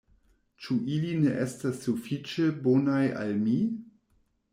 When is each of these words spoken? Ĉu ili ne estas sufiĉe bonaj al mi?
Ĉu 0.61 0.77
ili 0.93 1.11
ne 1.25 1.33
estas 1.43 1.77
sufiĉe 1.83 2.47
bonaj 2.63 3.03
al 3.25 3.37
mi? 3.43 3.59